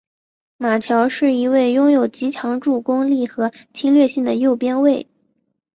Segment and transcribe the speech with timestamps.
[0.57, 5.07] 马乔是一位拥有极强助攻力和侵略性的右边卫。